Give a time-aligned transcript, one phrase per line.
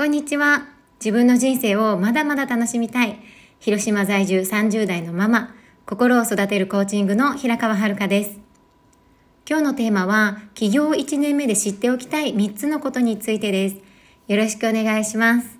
[0.00, 0.66] こんにちは。
[0.98, 3.18] 自分の人生をまだまだ楽しみたい。
[3.58, 8.40] 広島在住30代のママ、心を育てるコーチングの平川遥です。
[9.46, 13.76] 今日のテーマは、起業1年目で知っておきたい3つのことについてです。
[14.26, 15.58] よろしくお願いします。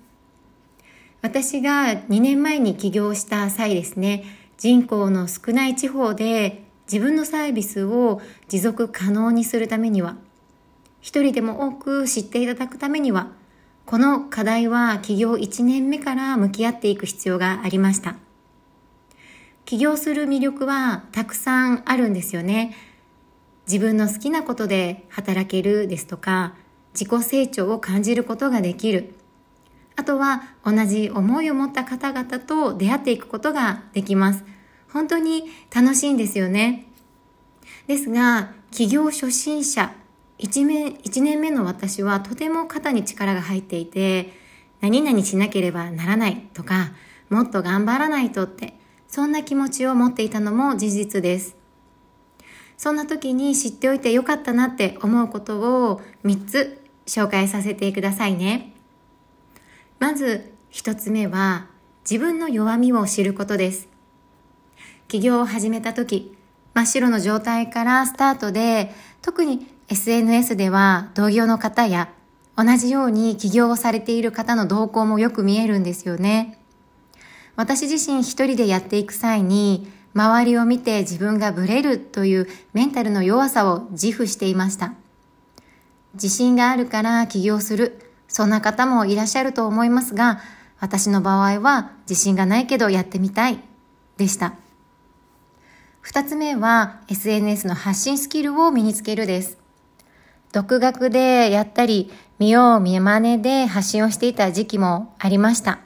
[1.21, 4.23] 私が2年前に起業した際ですね、
[4.57, 10.15] 人口の少ない地方で自分のサービスを持続可能にするためには、
[10.99, 13.39] 一人でも多く知っていただくためには、
[13.85, 18.15] この課題は起業1年目から向き合っていく必要がありました。
[19.65, 22.75] 起業する魅力はたくさんあるんですよね。
[23.67, 26.55] 自分の好きなことで働けるですとか、
[26.93, 29.13] 自己成長を感じることができる。
[29.95, 34.43] あとは同じ思いを持った方々と出会っていくことができます。
[34.91, 36.87] 本当に楽しいんですよね。
[37.87, 39.93] ですが、起業初心者
[40.41, 44.33] 1年 ,1 年目の私はとても肩に力が入っていて、
[44.81, 46.91] 何々しなければならないとか、
[47.29, 48.73] もっと頑張らないとって、
[49.07, 51.55] そんな気持ちを持っていたのも事実です。
[52.75, 55.59] そんな時に知っておいてよかったなって思うこと
[55.91, 58.73] を3つ紹介させてくださいね。
[59.99, 61.67] まず1つ目は
[62.09, 63.87] 自分の弱みを知ることです。
[65.07, 66.35] 起業を始めた時、
[66.73, 68.91] 真っ白の状態からスタートで
[69.21, 72.13] 特に SNS では同業の方や
[72.55, 76.57] 同じように起業をされている方の動向もよく見えるんですよね。
[77.57, 84.93] 私自身一人でやっていく際に周りを見て自分がブレるというメンタルの弱さを自負していました。
[86.13, 87.99] 自信があるから起業する。
[88.29, 90.39] そんな方もいらっしゃると思いますが、
[90.79, 93.59] 私の場合は自信がないけどやってみたい
[94.15, 94.53] でした。
[95.99, 99.60] 二つ目は SNS の発信スキルを身につけるです。
[100.51, 105.79] 独学でやったり、見よう見まねで発信をしていた時期もありました。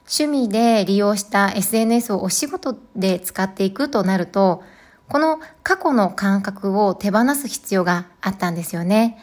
[0.00, 4.62] 趣味で利用した SNS をお仕事で使っていくとなると、
[5.08, 9.18] この過去の感覚を手放す必要があったんですよね。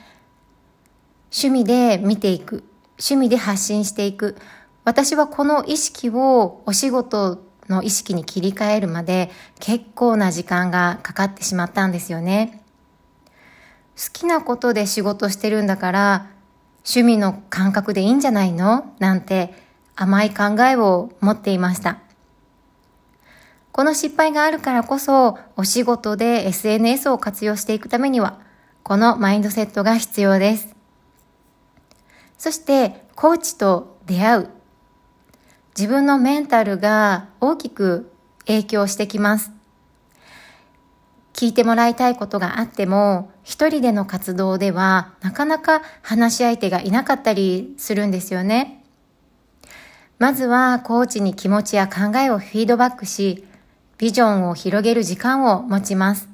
[1.32, 2.64] 趣味で見ていく。
[2.94, 4.36] 趣味で発信していく。
[4.84, 12.64] 私はこの意識をお仕事の意識に切り替えるまで結構な時間がかかってしまったんですよね。
[14.00, 16.28] 好きなことで仕事してるんだから
[16.86, 18.96] 趣味の感覚でいいんじゃないの？
[19.00, 19.54] なんて
[19.98, 22.00] 甘い考えを持っていました。
[23.74, 28.40] この失敗があるからこそお仕事で SNS を活用していくためには
[28.84, 30.74] このマインドセットが必要です。
[32.38, 34.50] そしてコーチと出会う。
[35.78, 38.12] 自分のメンタルが大きく
[38.48, 39.52] 影響してきます。
[41.40, 48.84] 聞いてもらいたいことがあっても、一人での活動ではなかなか話し相手がいなかったりするんですよね。
[50.18, 53.48] まずはコーチに気持ちや考えをフィードバックし、
[53.98, 56.28] ビジョンを広げる時間を持ちます。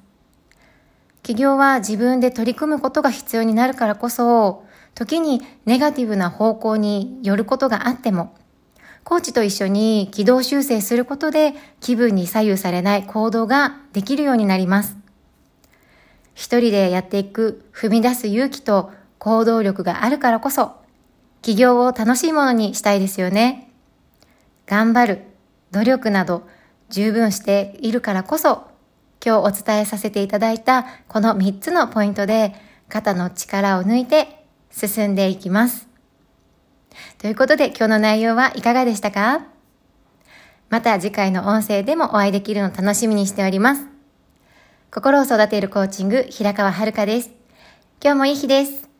[1.22, 8.34] 起業は自分で取り組むことが必要になるからこそ、時にネガティブな方向によることがあっても、
[9.06, 14.98] コーチと一緒に軌道修正することで気分に左右されない行動ができるようになります。
[16.34, 20.72] 一人でやっていく踏み出す勇気と行動力があるからこそ、
[21.44, 23.72] 起業を楽しいものにしたいですよね。
[24.66, 25.22] 頑張る、
[25.70, 26.48] 努力など
[26.90, 28.68] 十分しているからこそ、
[29.24, 32.56] 今日お伝えさせていただいたこの3つのポイントで
[32.90, 35.95] 肩の力を抜いて進んでいきます。
[37.18, 39.46] ということで今日の内容はいかがでしたか？
[40.70, 43.86] また次回の音声でもお会いできるのを楽しみにしております。
[44.92, 47.32] 心を育てるコーチング、平川遥です。
[48.04, 48.95] 今日もいい日です。